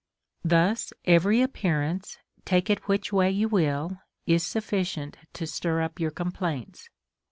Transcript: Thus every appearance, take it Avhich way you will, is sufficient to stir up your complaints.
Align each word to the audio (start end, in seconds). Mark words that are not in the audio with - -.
Thus 0.43 0.91
every 1.05 1.43
appearance, 1.43 2.17
take 2.43 2.71
it 2.71 2.81
Avhich 2.81 3.11
way 3.11 3.29
you 3.29 3.47
will, 3.47 3.99
is 4.25 4.41
sufficient 4.43 5.15
to 5.33 5.45
stir 5.45 5.83
up 5.83 5.99
your 5.99 6.09
complaints. 6.09 6.89